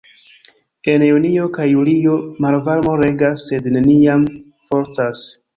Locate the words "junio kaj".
1.07-1.67